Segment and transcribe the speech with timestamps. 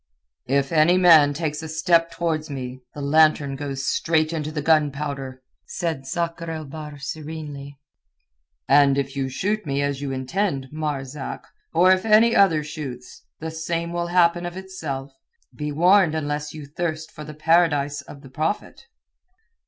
[0.47, 5.43] "If any man takes a step towards me, the lantern goes straight into the gunpowder,"
[5.67, 7.77] said Sakr el Bahr serenely.
[8.67, 13.51] "And if you shoot me as you intend, Marzak, or if any other shoots, the
[13.51, 15.13] same will happen of itself.
[15.53, 18.87] Be warned unless you thirst for the Paradise of the Prophet."